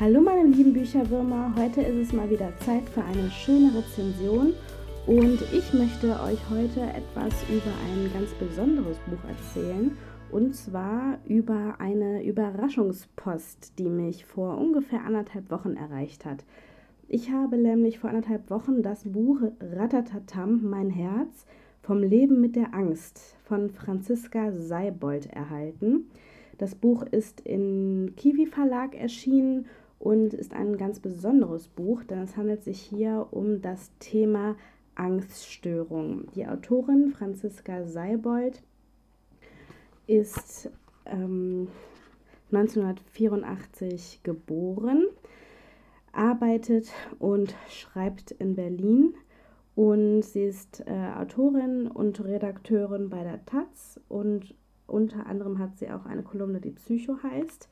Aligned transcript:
Hallo 0.00 0.20
meine 0.20 0.44
lieben 0.44 0.74
Bücherwürmer, 0.74 1.52
heute 1.56 1.80
ist 1.80 1.96
es 1.96 2.12
mal 2.12 2.30
wieder 2.30 2.56
Zeit 2.58 2.88
für 2.88 3.02
eine 3.02 3.28
schöne 3.32 3.72
Rezension 3.76 4.54
und 5.08 5.42
ich 5.52 5.74
möchte 5.74 6.10
euch 6.20 6.38
heute 6.48 6.82
etwas 6.82 7.34
über 7.48 7.72
ein 7.84 8.08
ganz 8.14 8.30
besonderes 8.34 8.96
Buch 9.08 9.28
erzählen 9.28 9.98
und 10.30 10.54
zwar 10.54 11.18
über 11.26 11.80
eine 11.80 12.22
Überraschungspost, 12.22 13.76
die 13.80 13.88
mich 13.88 14.24
vor 14.24 14.56
ungefähr 14.56 15.04
anderthalb 15.04 15.50
Wochen 15.50 15.74
erreicht 15.74 16.24
hat. 16.24 16.44
Ich 17.08 17.32
habe 17.32 17.56
nämlich 17.56 17.98
vor 17.98 18.10
anderthalb 18.10 18.48
Wochen 18.50 18.82
das 18.82 19.02
Buch 19.02 19.40
Ratatatam, 19.60 20.60
mein 20.62 20.90
Herz 20.90 21.44
vom 21.82 22.04
Leben 22.04 22.40
mit 22.40 22.54
der 22.54 22.72
Angst 22.72 23.36
von 23.42 23.68
Franziska 23.68 24.52
Seibold 24.52 25.26
erhalten. 25.32 26.04
Das 26.56 26.76
Buch 26.76 27.02
ist 27.02 27.40
in 27.40 28.14
Kiwi 28.16 28.46
Verlag 28.46 28.94
erschienen 28.94 29.66
und 29.98 30.34
ist 30.34 30.52
ein 30.52 30.76
ganz 30.76 31.00
besonderes 31.00 31.68
Buch, 31.68 32.04
denn 32.04 32.20
es 32.20 32.36
handelt 32.36 32.62
sich 32.62 32.80
hier 32.80 33.28
um 33.30 33.60
das 33.60 33.90
Thema 33.98 34.56
Angststörung. 34.94 36.30
Die 36.34 36.46
Autorin 36.46 37.10
Franziska 37.10 37.84
Seibold 37.84 38.62
ist 40.06 40.70
ähm, 41.06 41.68
1984 42.52 44.20
geboren, 44.22 45.06
arbeitet 46.12 46.90
und 47.18 47.54
schreibt 47.68 48.30
in 48.32 48.54
Berlin 48.54 49.14
und 49.74 50.22
sie 50.22 50.44
ist 50.44 50.82
äh, 50.86 51.12
Autorin 51.16 51.86
und 51.86 52.24
Redakteurin 52.24 53.10
bei 53.10 53.22
der 53.22 53.44
Taz 53.44 54.00
und 54.08 54.54
unter 54.88 55.26
anderem 55.26 55.58
hat 55.58 55.78
sie 55.78 55.90
auch 55.90 56.06
eine 56.06 56.22
Kolumne, 56.22 56.60
die 56.60 56.70
Psycho 56.70 57.18
heißt. 57.22 57.68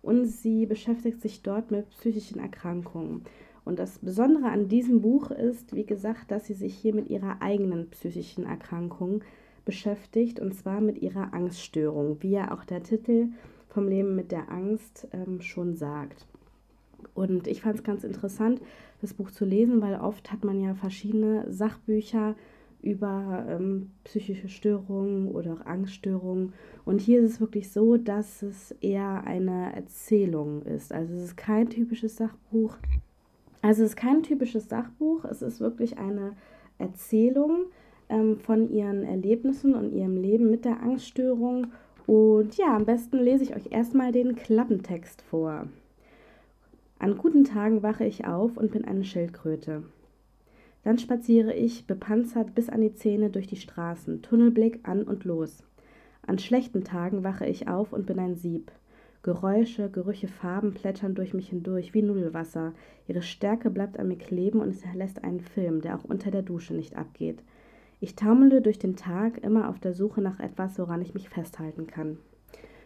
Und 0.00 0.26
sie 0.26 0.64
beschäftigt 0.64 1.20
sich 1.20 1.42
dort 1.42 1.70
mit 1.70 1.90
psychischen 1.90 2.38
Erkrankungen. 2.38 3.24
Und 3.64 3.78
das 3.78 3.98
Besondere 3.98 4.48
an 4.48 4.68
diesem 4.68 5.02
Buch 5.02 5.30
ist, 5.30 5.74
wie 5.74 5.84
gesagt, 5.84 6.30
dass 6.30 6.46
sie 6.46 6.54
sich 6.54 6.74
hier 6.74 6.94
mit 6.94 7.10
ihrer 7.10 7.42
eigenen 7.42 7.90
psychischen 7.90 8.44
Erkrankung 8.44 9.22
beschäftigt. 9.64 10.40
Und 10.40 10.54
zwar 10.54 10.80
mit 10.80 11.02
ihrer 11.02 11.34
Angststörung, 11.34 12.16
wie 12.20 12.30
ja 12.30 12.52
auch 12.52 12.64
der 12.64 12.82
Titel 12.82 13.28
vom 13.68 13.88
Leben 13.88 14.14
mit 14.14 14.30
der 14.32 14.50
Angst 14.50 15.08
ähm, 15.12 15.40
schon 15.40 15.74
sagt. 15.74 16.26
Und 17.14 17.46
ich 17.46 17.62
fand 17.62 17.76
es 17.76 17.84
ganz 17.84 18.04
interessant, 18.04 18.60
das 19.00 19.14
Buch 19.14 19.30
zu 19.30 19.44
lesen, 19.44 19.82
weil 19.82 19.96
oft 19.96 20.32
hat 20.32 20.44
man 20.44 20.60
ja 20.60 20.74
verschiedene 20.74 21.44
Sachbücher 21.52 22.36
über 22.82 23.46
ähm, 23.48 23.90
psychische 24.04 24.48
Störungen 24.48 25.28
oder 25.28 25.54
auch 25.54 25.66
Angststörungen. 25.66 26.52
Und 26.84 27.00
hier 27.00 27.20
ist 27.20 27.32
es 27.32 27.40
wirklich 27.40 27.70
so, 27.70 27.96
dass 27.96 28.42
es 28.42 28.72
eher 28.80 29.24
eine 29.24 29.74
Erzählung 29.74 30.62
ist. 30.62 30.92
Also 30.92 31.14
es 31.14 31.22
ist 31.22 31.36
kein 31.36 31.70
typisches 31.70 32.16
Sachbuch. 32.16 32.76
Also 33.62 33.84
es 33.84 33.90
ist 33.90 33.96
kein 33.96 34.24
typisches 34.24 34.68
Sachbuch, 34.68 35.24
es 35.24 35.40
ist 35.40 35.60
wirklich 35.60 35.96
eine 35.96 36.32
Erzählung 36.78 37.66
ähm, 38.08 38.36
von 38.38 38.68
ihren 38.68 39.04
Erlebnissen 39.04 39.74
und 39.74 39.92
ihrem 39.92 40.16
Leben 40.16 40.50
mit 40.50 40.64
der 40.64 40.82
Angststörung. 40.82 41.68
Und 42.06 42.56
ja, 42.56 42.74
am 42.74 42.84
besten 42.84 43.18
lese 43.18 43.44
ich 43.44 43.54
euch 43.54 43.70
erstmal 43.70 44.10
den 44.10 44.34
Klappentext 44.34 45.22
vor. 45.22 45.68
An 46.98 47.16
guten 47.16 47.44
Tagen 47.44 47.84
wache 47.84 48.04
ich 48.04 48.26
auf 48.26 48.56
und 48.56 48.72
bin 48.72 48.84
eine 48.84 49.04
Schildkröte. 49.04 49.84
Dann 50.84 50.98
spaziere 50.98 51.54
ich, 51.54 51.86
bepanzert 51.86 52.54
bis 52.54 52.68
an 52.68 52.80
die 52.80 52.94
Zähne 52.94 53.30
durch 53.30 53.46
die 53.46 53.56
Straßen, 53.56 54.22
Tunnelblick 54.22 54.80
an 54.82 55.04
und 55.04 55.24
los. 55.24 55.64
An 56.26 56.38
schlechten 56.38 56.84
Tagen 56.84 57.24
wache 57.24 57.46
ich 57.46 57.68
auf 57.68 57.92
und 57.92 58.06
bin 58.06 58.18
ein 58.18 58.34
Sieb. 58.34 58.72
Geräusche, 59.22 59.88
Gerüche, 59.88 60.26
Farben 60.26 60.74
plätschern 60.74 61.14
durch 61.14 61.32
mich 61.32 61.48
hindurch 61.48 61.94
wie 61.94 62.02
Nudelwasser. 62.02 62.74
Ihre 63.06 63.22
Stärke 63.22 63.70
bleibt 63.70 63.98
an 63.98 64.08
mir 64.08 64.18
kleben 64.18 64.60
und 64.60 64.70
es 64.70 64.82
hinterlässt 64.82 65.22
einen 65.22 65.40
Film, 65.40 65.80
der 65.80 65.96
auch 65.96 66.04
unter 66.04 66.32
der 66.32 66.42
Dusche 66.42 66.74
nicht 66.74 66.96
abgeht. 66.96 67.44
Ich 68.00 68.16
taumele 68.16 68.60
durch 68.60 68.80
den 68.80 68.96
Tag, 68.96 69.38
immer 69.44 69.68
auf 69.68 69.78
der 69.78 69.94
Suche 69.94 70.20
nach 70.20 70.40
etwas, 70.40 70.76
woran 70.80 71.02
ich 71.02 71.14
mich 71.14 71.28
festhalten 71.28 71.86
kann. 71.86 72.18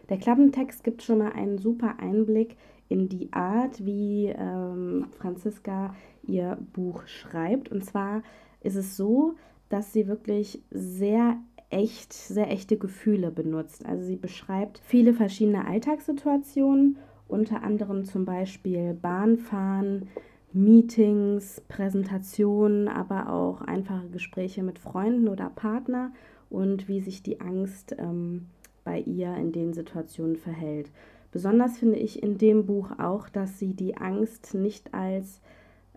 Der 0.09 0.17
Klappentext 0.17 0.83
gibt 0.83 1.03
schon 1.03 1.19
mal 1.19 1.33
einen 1.33 1.57
super 1.57 1.95
Einblick 1.99 2.55
in 2.89 3.09
die 3.09 3.31
Art, 3.33 3.85
wie 3.85 4.27
ähm, 4.27 5.07
Franziska 5.17 5.93
ihr 6.23 6.57
Buch 6.73 7.05
schreibt. 7.07 7.69
Und 7.69 7.83
zwar 7.83 8.23
ist 8.61 8.75
es 8.75 8.95
so, 8.95 9.35
dass 9.69 9.91
sie 9.91 10.07
wirklich 10.07 10.61
sehr 10.71 11.37
echt, 11.69 12.13
sehr 12.13 12.49
echte 12.49 12.77
Gefühle 12.77 13.31
benutzt. 13.31 13.85
Also 13.85 14.05
sie 14.05 14.15
beschreibt 14.15 14.79
viele 14.83 15.13
verschiedene 15.13 15.67
Alltagssituationen, 15.67 16.97
unter 17.27 17.63
anderem 17.63 18.05
zum 18.05 18.23
Beispiel 18.23 18.93
Bahnfahren, 18.93 20.07
Meetings, 20.53 21.61
Präsentationen, 21.67 22.87
aber 22.87 23.29
auch 23.29 23.61
einfache 23.61 24.07
Gespräche 24.07 24.63
mit 24.63 24.79
Freunden 24.79 25.27
oder 25.27 25.49
Partner 25.49 26.13
und 26.49 26.87
wie 26.87 27.01
sich 27.01 27.21
die 27.21 27.41
Angst 27.41 27.93
ähm, 27.99 28.45
bei 28.87 28.99
ihr 29.01 29.35
in 29.35 29.51
den 29.51 29.73
Situationen 29.73 30.37
verhält. 30.37 30.89
Besonders 31.33 31.77
finde 31.77 31.97
ich 31.97 32.23
in 32.23 32.37
dem 32.37 32.65
Buch 32.65 32.91
auch, 32.99 33.27
dass 33.27 33.59
sie 33.59 33.73
die 33.73 33.97
Angst 33.97 34.53
nicht 34.53 34.93
als 34.93 35.41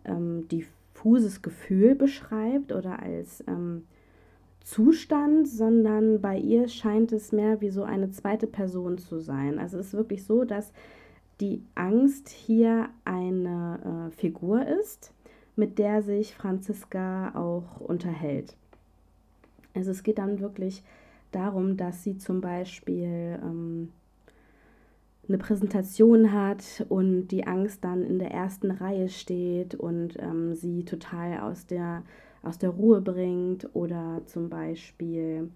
ähm, 0.05 0.49
diffuses 0.49 1.41
Gefühl 1.41 1.95
beschreibt 1.95 2.73
oder 2.73 3.01
als 3.01 3.45
ähm, 3.47 3.85
Zustand, 4.65 5.47
sondern 5.47 6.21
bei 6.21 6.37
ihr 6.37 6.67
scheint 6.67 7.13
es 7.13 7.31
mehr 7.31 7.61
wie 7.61 7.71
so 7.71 7.85
eine 7.85 8.11
zweite 8.11 8.49
Person 8.49 8.99
zu 8.99 9.21
sein. 9.21 9.61
Also 9.61 9.79
es 9.79 9.87
ist 9.87 9.95
wirklich 9.95 10.25
so, 10.25 10.43
dass 10.43 10.73
die 11.41 11.63
Angst 11.77 12.29
hier 12.29 12.89
eine 13.05 14.09
äh, 14.09 14.17
Figur 14.17 14.67
ist, 14.67 15.13
mit 15.55 15.79
der 15.79 16.03
sich 16.03 16.35
Franziska 16.35 17.37
auch 17.37 17.81
unterhält. 17.81 18.57
Also 19.75 19.93
es 19.93 20.03
geht 20.03 20.19
dann 20.19 20.41
wirklich 20.41 20.83
darum, 21.31 21.77
dass 21.77 22.03
sie 22.03 22.19
zum 22.19 22.41
Beispiel 22.41 23.39
ähm, 23.43 23.93
eine 25.29 25.39
Präsentation 25.39 26.33
hat 26.33 26.85
und 26.89 27.29
die 27.29 27.47
Angst 27.47 27.85
dann 27.85 28.05
in 28.05 28.19
der 28.19 28.33
ersten 28.33 28.71
Reihe 28.71 29.09
steht 29.09 29.75
und 29.75 30.17
ähm, 30.19 30.55
sie 30.55 30.85
total 30.85 31.41
aus 31.41 31.67
der, 31.67 32.03
aus 32.43 32.59
der 32.59 32.71
Ruhe 32.71 33.01
bringt 33.01 33.69
oder 33.75 34.23
zum 34.27 34.49
Beispiel, 34.49 35.51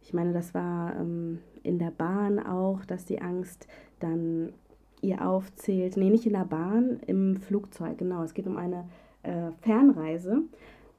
ich 0.00 0.14
meine, 0.14 0.32
das 0.32 0.54
war 0.54 0.96
ähm, 0.98 1.40
in 1.62 1.78
der 1.78 1.90
Bahn 1.90 2.38
auch, 2.38 2.84
dass 2.86 3.04
die 3.04 3.20
Angst 3.20 3.66
dann 4.00 4.52
ihr 5.02 5.26
aufzählt, 5.26 5.96
nee, 5.96 6.10
nicht 6.10 6.26
in 6.26 6.32
der 6.32 6.46
Bahn, 6.46 7.00
im 7.06 7.36
Flugzeug, 7.36 7.98
genau, 7.98 8.22
es 8.22 8.32
geht 8.32 8.46
um 8.46 8.56
eine 8.56 8.88
äh, 9.22 9.50
Fernreise, 9.60 10.42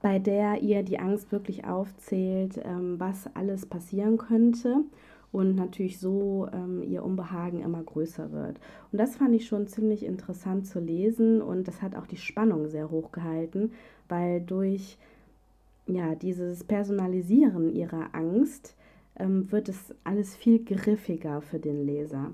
bei 0.08 0.20
der 0.20 0.62
ihr 0.62 0.84
die 0.84 1.00
Angst 1.00 1.34
wirklich 1.34 1.66
aufzählt, 1.66 2.62
ähm, 2.64 2.98
was 2.98 3.30
alles 3.36 3.66
passieren 3.66 4.16
könnte 4.18 4.86
und 5.34 5.56
natürlich 5.56 6.00
so 6.00 6.48
ähm, 6.54 6.82
ihr 6.82 7.04
Unbehagen 7.04 7.60
immer 7.60 7.84
größer 7.84 8.32
wird. 8.32 8.58
Und 8.94 9.00
das 9.00 9.18
fand 9.18 9.36
ich 9.36 9.48
schon 9.48 9.68
ziemlich 9.68 10.06
interessant 10.06 10.66
zu 10.66 10.80
lesen 10.80 11.42
und 11.42 11.68
das 11.68 11.82
hat 11.82 11.94
auch 11.98 12.08
die 12.08 12.16
Spannung 12.16 12.70
sehr 12.70 12.90
hoch 12.90 13.12
gehalten, 13.12 13.74
weil 14.08 14.40
durch 14.40 14.98
ja, 15.88 16.16
dieses 16.16 16.64
Personalisieren 16.64 17.70
ihrer 17.76 18.16
Angst 18.16 18.78
ähm, 19.20 19.52
wird 19.52 19.68
es 19.68 19.94
alles 20.06 20.38
viel 20.38 20.64
griffiger 20.64 21.42
für 21.42 21.60
den 21.60 21.86
Leser. 21.86 22.32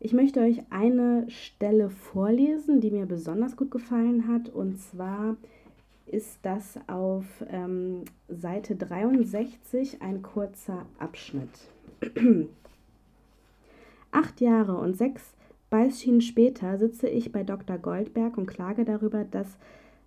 Ich 0.00 0.14
möchte 0.14 0.40
euch 0.40 0.62
eine 0.70 1.26
Stelle 1.28 1.90
vorlesen, 1.90 2.80
die 2.80 2.90
mir 2.90 3.04
besonders 3.04 3.54
gut 3.54 3.70
gefallen 3.70 4.28
hat. 4.28 4.48
Und 4.48 4.80
zwar 4.80 5.36
ist 6.12 6.38
das 6.42 6.78
auf 6.88 7.24
ähm, 7.48 8.04
Seite 8.28 8.76
63 8.76 10.02
ein 10.02 10.22
kurzer 10.22 10.84
Abschnitt. 10.98 11.50
Acht 14.10 14.40
Jahre 14.40 14.76
und 14.76 14.96
sechs 14.96 15.34
Beißschienen 15.70 16.20
später 16.20 16.76
sitze 16.76 17.08
ich 17.08 17.32
bei 17.32 17.44
Dr. 17.44 17.78
Goldberg 17.78 18.36
und 18.36 18.46
klage 18.46 18.84
darüber, 18.84 19.24
dass 19.24 19.56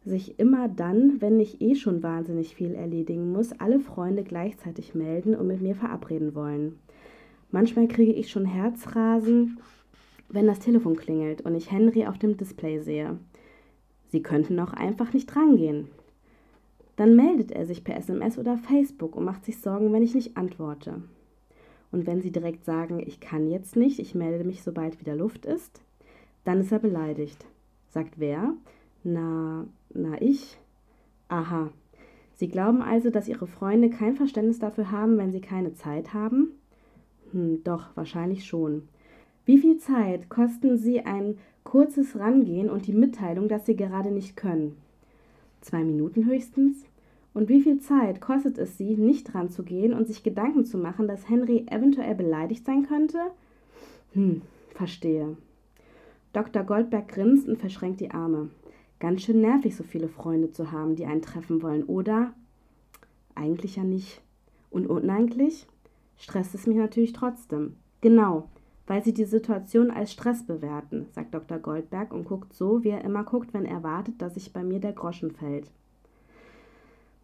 sich 0.05 0.37
immer 0.39 0.69
dann, 0.69 1.19
wenn 1.21 1.39
ich 1.39 1.59
eh 1.59 1.73
schon 1.73 2.03
wahnsinnig 2.03 2.53
viel 2.53 2.75
erledigen 2.75 3.31
muss, 3.31 3.59
alle 3.59 3.79
Freunde 3.79 4.23
gleichzeitig 4.23 4.93
melden 4.93 5.33
und 5.33 5.47
mit 5.47 5.61
mir 5.61 5.73
verabreden 5.73 6.35
wollen. 6.35 6.77
Manchmal 7.49 7.87
kriege 7.87 8.13
ich 8.13 8.29
schon 8.29 8.45
Herzrasen, 8.45 9.59
wenn 10.29 10.45
das 10.45 10.59
Telefon 10.59 10.95
klingelt 10.95 11.41
und 11.41 11.55
ich 11.55 11.71
Henry 11.71 12.05
auf 12.05 12.19
dem 12.19 12.37
Display 12.37 12.79
sehe. 12.79 13.17
Sie 14.15 14.23
könnten 14.23 14.57
auch 14.61 14.71
einfach 14.71 15.11
nicht 15.11 15.35
rangehen. 15.35 15.89
Dann 16.95 17.17
meldet 17.17 17.51
er 17.51 17.65
sich 17.65 17.83
per 17.83 17.97
SMS 17.97 18.37
oder 18.37 18.57
Facebook 18.57 19.13
und 19.13 19.25
macht 19.25 19.43
sich 19.43 19.59
Sorgen, 19.59 19.91
wenn 19.91 20.03
ich 20.03 20.15
nicht 20.15 20.37
antworte. 20.37 21.01
Und 21.91 22.07
wenn 22.07 22.21
Sie 22.21 22.31
direkt 22.31 22.63
sagen, 22.63 23.03
ich 23.05 23.19
kann 23.19 23.49
jetzt 23.51 23.75
nicht, 23.75 23.99
ich 23.99 24.15
melde 24.15 24.45
mich, 24.45 24.63
sobald 24.63 25.01
wieder 25.01 25.17
Luft 25.17 25.45
ist, 25.45 25.81
dann 26.45 26.61
ist 26.61 26.71
er 26.71 26.79
beleidigt. 26.79 27.45
Sagt 27.89 28.17
wer? 28.17 28.53
Na, 29.03 29.67
na 29.93 30.21
ich? 30.21 30.57
Aha. 31.27 31.71
Sie 32.35 32.47
glauben 32.47 32.81
also, 32.81 33.09
dass 33.09 33.27
Ihre 33.27 33.47
Freunde 33.47 33.89
kein 33.89 34.15
Verständnis 34.15 34.59
dafür 34.59 34.91
haben, 34.91 35.17
wenn 35.17 35.33
Sie 35.33 35.41
keine 35.41 35.73
Zeit 35.73 36.13
haben? 36.13 36.51
Hm, 37.33 37.65
doch, 37.65 37.87
wahrscheinlich 37.95 38.45
schon. 38.45 38.83
Wie 39.45 39.59
viel 39.59 39.77
Zeit 39.77 40.27
kosten 40.29 40.77
Sie 40.77 41.01
ein 41.01 41.37
kurzes 41.63 42.17
Rangehen 42.17 42.69
und 42.69 42.87
die 42.87 42.93
Mitteilung, 42.93 43.47
dass 43.47 43.65
Sie 43.65 43.75
gerade 43.75 44.11
nicht 44.11 44.35
können? 44.35 44.75
Zwei 45.61 45.83
Minuten 45.83 46.25
höchstens? 46.25 46.85
Und 47.33 47.49
wie 47.49 47.61
viel 47.61 47.79
Zeit 47.79 48.21
kostet 48.21 48.57
es 48.57 48.77
Sie, 48.77 48.95
nicht 48.95 49.35
ranzugehen 49.35 49.93
und 49.93 50.07
sich 50.07 50.23
Gedanken 50.23 50.65
zu 50.65 50.77
machen, 50.77 51.07
dass 51.07 51.29
Henry 51.29 51.65
eventuell 51.69 52.15
beleidigt 52.15 52.65
sein 52.65 52.87
könnte? 52.87 53.19
Hm, 54.13 54.41
verstehe. 54.73 55.37
Dr. 56.33 56.63
Goldberg 56.63 57.07
grinst 57.07 57.47
und 57.47 57.57
verschränkt 57.57 57.99
die 57.99 58.11
Arme. 58.11 58.49
Ganz 58.99 59.21
schön 59.21 59.41
nervig, 59.41 59.75
so 59.75 59.83
viele 59.83 60.07
Freunde 60.07 60.51
zu 60.51 60.71
haben, 60.71 60.95
die 60.95 61.05
einen 61.05 61.21
treffen 61.21 61.61
wollen, 61.61 61.83
oder? 61.83 62.33
Eigentlich 63.35 63.75
ja 63.75 63.83
nicht. 63.83 64.21
Und 64.71 64.87
uneigentlich? 64.87 65.67
Stresst 66.17 66.55
es 66.55 66.65
mich 66.65 66.77
natürlich 66.77 67.13
trotzdem. 67.13 67.75
Genau, 68.01 68.49
weil 68.87 69.03
sie 69.03 69.13
die 69.13 69.25
Situation 69.25 69.91
als 69.91 70.11
Stress 70.11 70.43
bewerten, 70.43 71.07
sagt 71.11 71.33
Dr. 71.33 71.57
Goldberg 71.57 72.13
und 72.13 72.25
guckt 72.25 72.53
so, 72.53 72.83
wie 72.83 72.89
er 72.89 73.03
immer 73.03 73.23
guckt, 73.23 73.53
wenn 73.53 73.65
er 73.65 73.83
wartet, 73.83 74.21
dass 74.21 74.35
sich 74.35 74.53
bei 74.53 74.63
mir 74.63 74.79
der 74.79 74.93
Groschen 74.93 75.31
fällt. 75.31 75.71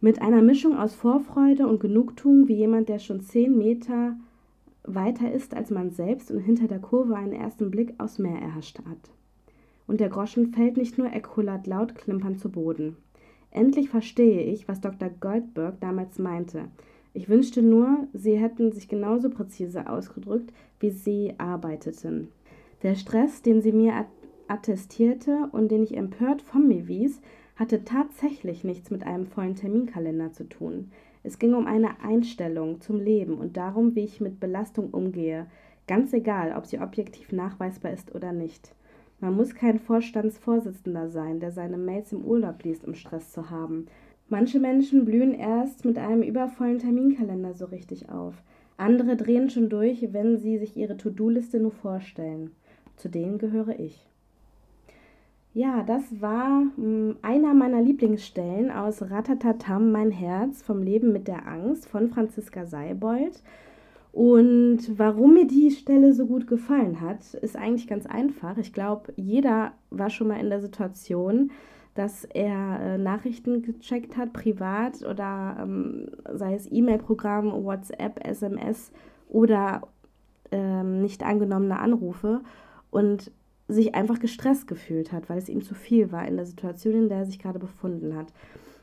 Mit 0.00 0.20
einer 0.20 0.42
Mischung 0.42 0.76
aus 0.76 0.94
Vorfreude 0.94 1.68
und 1.68 1.80
Genugtuung, 1.80 2.48
wie 2.48 2.56
jemand, 2.56 2.88
der 2.88 2.98
schon 2.98 3.20
zehn 3.20 3.56
Meter 3.56 4.16
weiter 4.84 5.30
ist 5.30 5.54
als 5.54 5.70
man 5.70 5.90
selbst 5.90 6.30
und 6.30 6.40
hinter 6.40 6.66
der 6.66 6.80
Kurve 6.80 7.14
einen 7.14 7.32
ersten 7.32 7.70
Blick 7.70 7.94
aufs 7.98 8.18
Meer 8.18 8.40
erhascht 8.40 8.78
hat. 8.78 9.10
Und 9.86 10.00
der 10.00 10.08
Groschen 10.08 10.52
fällt 10.52 10.76
nicht 10.76 10.98
nur, 10.98 11.08
er 11.08 11.22
kullert 11.22 11.66
laut 11.66 11.94
klimpernd 11.94 12.40
zu 12.40 12.50
Boden. 12.50 12.96
Endlich 13.50 13.90
verstehe 13.90 14.42
ich, 14.42 14.66
was 14.66 14.80
Dr. 14.80 15.10
Goldberg 15.20 15.78
damals 15.80 16.18
meinte. 16.18 16.64
Ich 17.14 17.28
wünschte 17.28 17.62
nur, 17.62 18.08
sie 18.12 18.36
hätten 18.36 18.72
sich 18.72 18.88
genauso 18.88 19.28
präzise 19.28 19.88
ausgedrückt, 19.88 20.52
wie 20.80 20.90
sie 20.90 21.34
arbeiteten. 21.38 22.28
Der 22.82 22.94
Stress, 22.94 23.42
den 23.42 23.60
sie 23.60 23.72
mir 23.72 24.06
attestierte 24.48 25.48
und 25.52 25.70
den 25.70 25.82
ich 25.82 25.96
empört 25.96 26.42
von 26.42 26.66
mir 26.66 26.88
wies, 26.88 27.20
hatte 27.56 27.84
tatsächlich 27.84 28.64
nichts 28.64 28.90
mit 28.90 29.04
einem 29.06 29.26
vollen 29.26 29.54
Terminkalender 29.54 30.32
zu 30.32 30.48
tun. 30.48 30.90
Es 31.22 31.38
ging 31.38 31.54
um 31.54 31.66
eine 31.66 32.00
Einstellung 32.00 32.80
zum 32.80 32.98
Leben 32.98 33.34
und 33.34 33.56
darum, 33.56 33.94
wie 33.94 34.04
ich 34.04 34.20
mit 34.20 34.40
Belastung 34.40 34.90
umgehe, 34.90 35.46
ganz 35.86 36.12
egal, 36.12 36.54
ob 36.56 36.66
sie 36.66 36.80
objektiv 36.80 37.30
nachweisbar 37.30 37.92
ist 37.92 38.14
oder 38.14 38.32
nicht. 38.32 38.74
Man 39.20 39.36
muss 39.36 39.54
kein 39.54 39.78
Vorstandsvorsitzender 39.78 41.08
sein, 41.08 41.38
der 41.38 41.52
seine 41.52 41.78
Mails 41.78 42.12
im 42.12 42.24
Urlaub 42.24 42.64
liest, 42.64 42.84
um 42.84 42.94
Stress 42.94 43.30
zu 43.30 43.50
haben. 43.50 43.86
Manche 44.32 44.58
Menschen 44.58 45.04
blühen 45.04 45.34
erst 45.34 45.84
mit 45.84 45.98
einem 45.98 46.22
übervollen 46.22 46.78
Terminkalender 46.78 47.52
so 47.52 47.66
richtig 47.66 48.08
auf. 48.08 48.32
Andere 48.78 49.14
drehen 49.14 49.50
schon 49.50 49.68
durch, 49.68 50.14
wenn 50.14 50.38
sie 50.38 50.56
sich 50.56 50.74
ihre 50.74 50.96
To-Do-Liste 50.96 51.60
nur 51.60 51.70
vorstellen. 51.70 52.50
Zu 52.96 53.10
denen 53.10 53.36
gehöre 53.36 53.78
ich. 53.78 54.06
Ja, 55.52 55.82
das 55.82 56.22
war 56.22 56.62
hm, 56.76 57.16
einer 57.20 57.52
meiner 57.52 57.82
Lieblingsstellen 57.82 58.70
aus 58.70 59.02
Ratatatam, 59.02 59.92
mein 59.92 60.10
Herz 60.10 60.62
vom 60.62 60.82
Leben 60.82 61.12
mit 61.12 61.28
der 61.28 61.46
Angst 61.46 61.86
von 61.86 62.08
Franziska 62.08 62.64
Seibold. 62.64 63.42
Und 64.12 64.98
warum 64.98 65.34
mir 65.34 65.46
die 65.46 65.70
Stelle 65.72 66.14
so 66.14 66.24
gut 66.24 66.46
gefallen 66.46 67.02
hat, 67.02 67.34
ist 67.34 67.54
eigentlich 67.54 67.86
ganz 67.86 68.06
einfach. 68.06 68.56
Ich 68.56 68.72
glaube, 68.72 69.12
jeder 69.16 69.72
war 69.90 70.08
schon 70.08 70.28
mal 70.28 70.40
in 70.40 70.48
der 70.48 70.62
Situation, 70.62 71.50
dass 71.94 72.24
er 72.24 72.80
äh, 72.80 72.98
Nachrichten 72.98 73.62
gecheckt 73.62 74.16
hat, 74.16 74.32
privat 74.32 75.04
oder 75.04 75.56
ähm, 75.60 76.06
sei 76.32 76.54
es 76.54 76.70
E-Mail-Programm, 76.70 77.52
WhatsApp, 77.64 78.26
SMS 78.26 78.92
oder 79.28 79.82
ähm, 80.50 81.02
nicht 81.02 81.22
angenommene 81.22 81.78
Anrufe 81.78 82.40
und 82.90 83.30
sich 83.68 83.94
einfach 83.94 84.18
gestresst 84.20 84.66
gefühlt 84.66 85.12
hat, 85.12 85.28
weil 85.28 85.38
es 85.38 85.48
ihm 85.48 85.62
zu 85.62 85.74
viel 85.74 86.12
war 86.12 86.26
in 86.26 86.36
der 86.36 86.46
Situation, 86.46 86.94
in 86.94 87.08
der 87.08 87.18
er 87.18 87.26
sich 87.26 87.38
gerade 87.38 87.58
befunden 87.58 88.16
hat. 88.16 88.32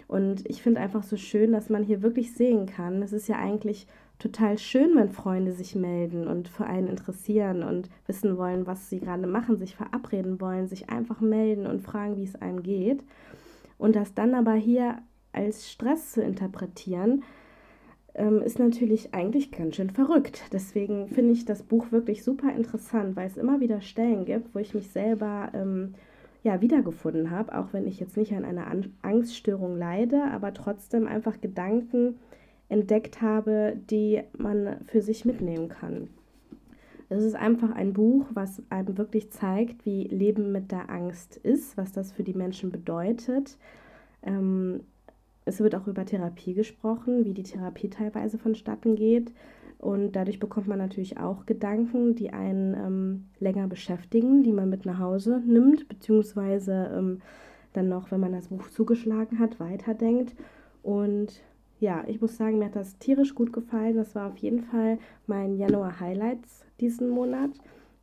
Und 0.08 0.50
ich 0.50 0.64
finde 0.64 0.82
einfach 0.82 1.04
so 1.04 1.18
schön, 1.18 1.52
dass 1.52 1.70
man 1.70 1.84
hier 1.84 2.02
wirklich 2.02 2.34
sehen 2.34 2.66
kann, 2.66 3.04
es 3.04 3.14
ist 3.14 3.28
ja 3.28 3.38
eigentlich 3.38 3.88
total 4.20 4.58
schön, 4.58 4.96
wenn 4.96 5.10
Freunde 5.10 5.54
sich 5.54 5.76
melden 5.76 6.28
und 6.28 6.50
für 6.50 6.66
einen 6.66 6.88
interessieren 6.88 7.64
und 7.64 7.90
wissen 8.06 8.38
wollen, 8.38 8.68
was 8.68 8.90
sie 8.90 9.00
gerade 9.00 9.26
machen, 9.26 9.58
sich 9.58 9.76
verabreden 9.76 10.40
wollen, 10.42 10.68
sich 10.68 10.90
einfach 10.90 11.22
melden 11.22 11.66
und 11.66 11.82
fragen, 11.82 12.18
wie 12.18 12.26
es 12.26 12.36
einem 12.36 12.62
geht. 12.62 13.02
Und 13.78 13.96
das 13.96 14.14
dann 14.14 14.36
aber 14.36 14.54
hier 14.54 14.98
als 15.32 15.72
Stress 15.72 16.12
zu 16.12 16.22
interpretieren, 16.22 17.24
ähm, 18.14 18.42
ist 18.42 18.60
natürlich 18.60 19.14
eigentlich 19.14 19.52
ganz 19.52 19.78
schön 19.78 19.90
verrückt. 19.90 20.44
Deswegen 20.52 21.08
finde 21.08 21.32
ich 21.32 21.46
das 21.46 21.64
Buch 21.64 21.92
wirklich 21.92 22.24
super 22.24 22.52
interessant, 22.52 23.16
weil 23.16 23.28
es 23.28 23.38
immer 23.38 23.62
wieder 23.62 23.80
Stellen 23.80 24.26
gibt, 24.26 24.54
wo 24.54 24.60
ich 24.60 24.74
mich 24.74 24.90
selber 24.90 25.50
ähm, 25.54 25.94
ja, 26.44 26.60
wiedergefunden 26.60 27.32
habe, 27.32 27.58
auch 27.58 27.72
wenn 27.72 27.88
ich 27.88 28.00
jetzt 28.00 28.18
nicht 28.18 28.34
an 28.34 28.44
einer 28.44 28.68
An 28.68 28.94
Angststörung 29.02 29.78
leide, 29.78 30.24
aber 30.26 30.54
trotzdem 30.54 31.08
einfach 31.08 31.40
Gedanken 31.40 32.16
entdeckt 32.70 33.22
habe, 33.22 33.76
die 33.90 34.22
man 34.38 34.78
für 34.86 35.02
sich 35.02 35.26
mitnehmen 35.26 35.70
kann. 35.70 36.10
Es 37.10 37.24
ist 37.24 37.36
einfach 37.36 37.72
ein 37.72 37.94
Buch, 37.94 38.26
was 38.34 38.62
einem 38.70 38.98
wirklich 38.98 39.32
zeigt, 39.32 39.86
wie 39.86 40.04
Leben 40.04 40.52
mit 40.52 40.72
der 40.72 40.92
Angst 40.92 41.38
ist, 41.38 41.76
was 41.76 41.92
das 41.92 42.12
für 42.12 42.24
die 42.24 42.36
Menschen 42.36 42.72
bedeutet. 42.72 43.58
Ähm, 44.22 44.82
es 45.46 45.60
wird 45.60 45.74
auch 45.74 45.88
über 45.88 46.06
Therapie 46.06 46.54
gesprochen, 46.54 47.26
wie 47.26 47.34
die 47.34 47.44
Therapie 47.44 47.90
teilweise 47.90 48.38
vonstatten 48.38 48.96
geht. 48.96 49.34
Und 49.80 50.12
dadurch 50.12 50.40
bekommt 50.40 50.68
man 50.68 50.78
natürlich 50.78 51.18
auch 51.18 51.48
Gedanken, 51.48 52.14
die 52.14 52.32
einen 52.32 52.76
ähm, 52.76 53.26
länger 53.40 53.68
beschäftigen, 53.68 54.44
die 54.44 54.52
man 54.52 54.70
mit 54.70 54.86
nach 54.86 55.00
Hause 55.00 55.42
nimmt, 55.44 55.88
beziehungsweise 55.88 56.92
ähm, 56.96 57.22
dann 57.74 57.90
noch, 57.90 58.12
wenn 58.12 58.20
man 58.20 58.34
das 58.34 58.50
Buch 58.50 58.70
zugeschlagen 58.70 59.40
hat, 59.40 59.60
weiterdenkt. 59.60 60.36
Und 60.84 61.42
ja, 61.80 62.04
ich 62.08 62.20
muss 62.22 62.38
sagen, 62.38 62.60
mir 62.60 62.66
hat 62.66 62.76
das 62.76 62.98
tierisch 62.98 63.34
gut 63.36 63.54
gefallen. 63.54 63.96
Das 63.96 64.16
war 64.16 64.30
auf 64.30 64.38
jeden 64.38 64.64
Fall 64.64 64.98
mein 65.28 65.58
Januar-Highlights 65.58 66.66
diesen 66.80 67.10
Monat. 67.10 67.52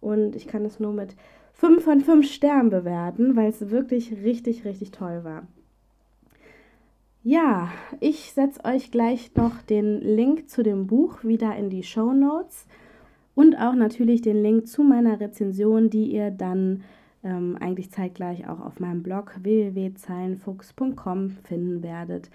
Und 0.00 0.36
ich 0.36 0.46
kann 0.46 0.64
es 0.64 0.80
nur 0.80 0.92
mit 0.92 1.14
5 1.54 1.84
von 1.84 2.00
5 2.00 2.26
Sternen 2.30 2.70
bewerten, 2.70 3.36
weil 3.36 3.50
es 3.50 3.70
wirklich 3.70 4.12
richtig, 4.24 4.64
richtig 4.64 4.90
toll 4.90 5.24
war. 5.24 5.46
Ja, 7.22 7.70
ich 7.98 8.32
setze 8.32 8.64
euch 8.64 8.90
gleich 8.90 9.34
noch 9.34 9.60
den 9.62 10.00
Link 10.00 10.48
zu 10.48 10.62
dem 10.62 10.86
Buch 10.86 11.24
wieder 11.24 11.56
in 11.56 11.70
die 11.70 11.82
Show 11.82 12.12
Notes 12.12 12.66
und 13.34 13.56
auch 13.56 13.74
natürlich 13.74 14.22
den 14.22 14.40
Link 14.42 14.68
zu 14.68 14.84
meiner 14.84 15.18
Rezension, 15.18 15.90
die 15.90 16.12
ihr 16.12 16.30
dann 16.30 16.84
ähm, 17.24 17.56
eigentlich 17.58 17.90
zeitgleich 17.90 18.48
auch 18.48 18.60
auf 18.60 18.78
meinem 18.78 19.02
Blog 19.02 19.34
www.zeilenfuchs.com 19.42 21.30
finden 21.42 21.82
werdet. 21.82 22.30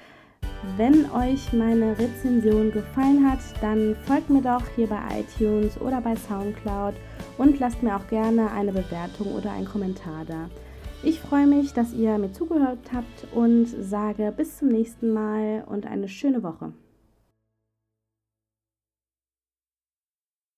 Wenn 0.78 1.10
euch 1.10 1.52
meine 1.54 1.98
Rezension 1.98 2.72
gefallen 2.72 3.28
hat, 3.28 3.40
dann 3.62 3.96
folgt 4.06 4.30
mir 4.30 4.44
doch 4.44 4.62
hier 4.76 4.86
bei 4.86 5.00
iTunes 5.20 5.80
oder 5.82 6.00
bei 6.02 6.16
SoundCloud 6.16 6.94
und 7.40 7.60
lasst 7.60 7.82
mir 7.82 7.96
auch 7.96 8.08
gerne 8.08 8.52
eine 8.52 8.72
Bewertung 8.72 9.34
oder 9.34 9.52
einen 9.52 9.66
Kommentar 9.66 10.24
da. 10.28 10.50
Ich 11.02 11.20
freue 11.20 11.48
mich, 11.48 11.74
dass 11.74 11.94
ihr 11.94 12.16
mir 12.20 12.32
zugehört 12.32 12.92
habt 12.94 13.28
und 13.34 13.66
sage 13.66 14.32
bis 14.38 14.60
zum 14.60 14.68
nächsten 14.68 15.12
Mal 15.12 15.64
und 15.68 15.88
eine 15.88 16.08
schöne 16.08 16.44
Woche. 16.44 16.72